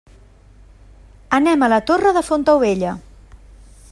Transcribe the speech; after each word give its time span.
Anem 1.39 1.67
a 1.67 1.69
la 1.75 1.79
Torre 1.91 2.15
de 2.19 2.25
Fontaubella. 2.31 2.97